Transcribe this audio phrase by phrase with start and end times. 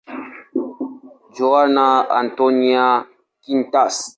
[1.35, 1.85] Joana
[2.21, 2.87] Antónia
[3.43, 3.95] Quintas.